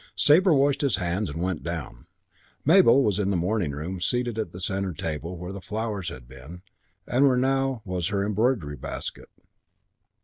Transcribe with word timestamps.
Sabre 0.15 0.51
washed 0.51 0.81
his 0.81 0.95
hands 0.95 1.29
and 1.29 1.43
went 1.43 1.61
down. 1.61 2.07
Mabel 2.65 3.03
was 3.03 3.19
in 3.19 3.29
the 3.29 3.35
morning 3.35 3.69
room, 3.69 4.01
seated 4.01 4.39
at 4.39 4.51
the 4.51 4.59
centre 4.59 4.93
table 4.95 5.37
where 5.37 5.53
the 5.53 5.61
flowers 5.61 6.09
had 6.09 6.27
been 6.27 6.63
and 7.05 7.27
where 7.27 7.37
now 7.37 7.83
was 7.85 8.07
her 8.07 8.25
embroidery 8.25 8.75
basket. 8.77 9.29